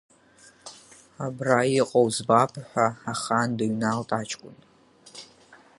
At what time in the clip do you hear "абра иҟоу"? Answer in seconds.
1.25-2.07